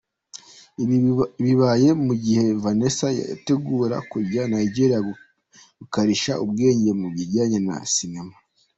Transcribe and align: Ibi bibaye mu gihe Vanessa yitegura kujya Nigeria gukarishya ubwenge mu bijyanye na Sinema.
Ibi 0.83 0.97
bibaye 1.43 1.89
mu 2.05 2.13
gihe 2.23 2.45
Vanessa 2.63 3.07
yitegura 3.17 3.97
kujya 4.11 4.41
Nigeria 4.53 4.99
gukarishya 5.79 6.33
ubwenge 6.43 6.89
mu 7.01 7.07
bijyanye 7.15 7.59
na 7.67 7.75
Sinema. 7.93 8.35